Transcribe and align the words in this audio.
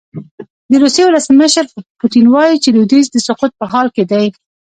د 0.71 0.73
روسیې 0.83 1.03
ولسمشر 1.05 1.65
پوتین 1.99 2.25
وايي 2.29 2.57
چې 2.63 2.69
لویدیځ 2.75 3.05
د 3.11 3.17
سقوط 3.27 3.51
په 3.59 3.65
حال 3.71 3.87
کې 3.95 4.03
دی. 4.11 4.25